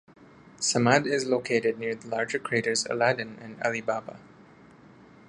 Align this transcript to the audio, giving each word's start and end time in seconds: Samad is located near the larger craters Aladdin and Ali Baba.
Samad 0.57 1.05
is 1.05 1.27
located 1.27 1.77
near 1.77 1.93
the 1.93 2.07
larger 2.07 2.39
craters 2.39 2.87
Aladdin 2.87 3.37
and 3.39 3.61
Ali 3.63 3.81
Baba. 3.81 4.19